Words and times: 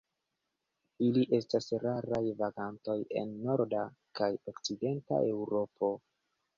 Ili 1.07 1.25
estas 1.39 1.67
raraj 1.83 2.23
vagantoj 2.41 2.97
en 3.23 3.37
norda 3.47 3.87
kaj 4.21 4.33
okcidenta 4.55 5.25
Eŭropo. 5.33 5.97